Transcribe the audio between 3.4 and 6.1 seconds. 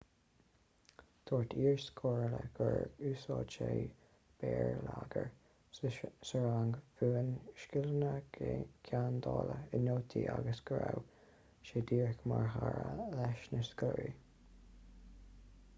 sé béarlagair